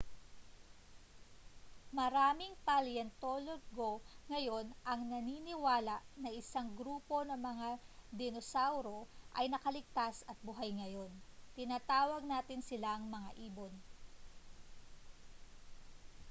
[1.97, 3.91] maraming paleontologo
[4.33, 7.69] ngayon ang naniniwala na isang grupo ng mga
[8.19, 8.99] dinosauro
[9.39, 11.11] ay nakaligtas at buhay ngayon
[11.57, 13.73] tinatawag natin silang mga ibon